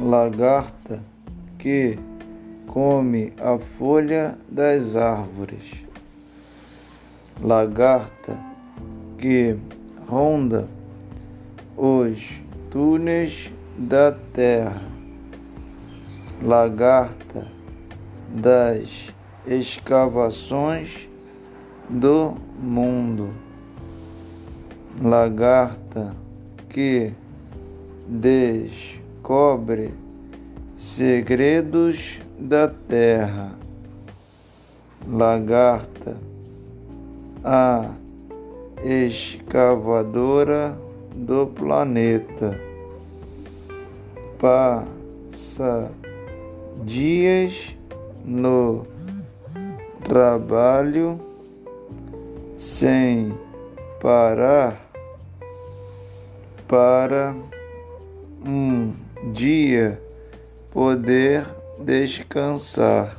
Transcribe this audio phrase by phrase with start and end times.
[0.00, 1.02] lagarta
[1.58, 1.98] que
[2.68, 5.84] come a folha das árvores,
[7.42, 8.38] lagarta
[9.18, 9.56] que
[10.06, 10.68] ronda
[11.76, 12.20] os
[12.70, 14.82] túneis da terra,
[16.42, 17.48] lagarta
[18.28, 19.12] das
[19.46, 21.08] escavações
[21.88, 23.30] do mundo,
[25.02, 26.14] lagarta
[26.68, 27.12] que
[29.28, 29.92] descobre
[30.78, 33.52] segredos da terra,
[35.06, 36.16] lagarta,
[37.44, 37.90] a
[38.82, 40.78] escavadora
[41.14, 42.58] do planeta,
[44.38, 45.92] passa
[46.82, 47.76] dias
[48.24, 48.86] no
[50.04, 51.20] trabalho
[52.56, 53.34] sem
[54.00, 54.80] parar
[56.66, 57.36] para
[58.46, 60.00] um dia
[60.70, 61.46] poder
[61.78, 63.16] descansar.